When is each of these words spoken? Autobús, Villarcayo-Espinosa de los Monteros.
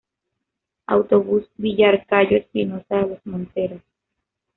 Autobús, 0.87 1.47
Villarcayo-Espinosa 1.57 2.95
de 2.95 3.07
los 3.09 3.25
Monteros. 3.27 3.83